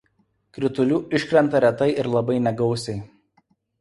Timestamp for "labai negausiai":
2.15-2.99